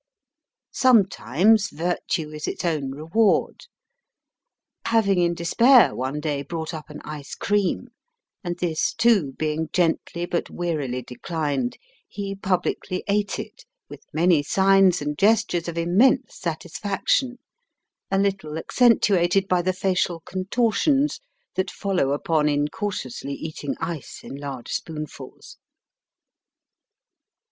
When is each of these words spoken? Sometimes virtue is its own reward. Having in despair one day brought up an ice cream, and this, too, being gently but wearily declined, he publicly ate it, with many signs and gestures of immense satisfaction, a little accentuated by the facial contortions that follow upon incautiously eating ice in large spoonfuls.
Sometimes 0.73 1.69
virtue 1.69 2.29
is 2.31 2.47
its 2.47 2.65
own 2.65 2.89
reward. 2.89 3.67
Having 4.85 5.21
in 5.21 5.35
despair 5.35 5.93
one 5.93 6.19
day 6.19 6.41
brought 6.41 6.73
up 6.73 6.89
an 6.89 7.01
ice 7.05 7.35
cream, 7.35 7.89
and 8.43 8.57
this, 8.57 8.95
too, 8.95 9.33
being 9.33 9.69
gently 9.71 10.25
but 10.25 10.49
wearily 10.49 11.03
declined, 11.03 11.77
he 12.09 12.33
publicly 12.33 13.03
ate 13.07 13.37
it, 13.37 13.63
with 13.89 14.03
many 14.11 14.41
signs 14.41 15.03
and 15.03 15.19
gestures 15.19 15.67
of 15.67 15.77
immense 15.77 16.35
satisfaction, 16.35 17.37
a 18.09 18.17
little 18.17 18.57
accentuated 18.57 19.47
by 19.47 19.61
the 19.61 19.71
facial 19.71 20.21
contortions 20.21 21.19
that 21.53 21.69
follow 21.69 22.11
upon 22.11 22.49
incautiously 22.49 23.35
eating 23.35 23.75
ice 23.79 24.23
in 24.23 24.35
large 24.35 24.69
spoonfuls. 24.69 25.57